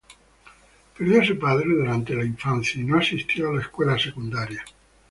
[0.97, 4.65] Perdió a su padre durante la infancia y no asistió a la escuela secundaria.